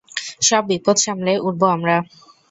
[0.41, 1.95] সব বিপদ সামলে উঠবো আমরা।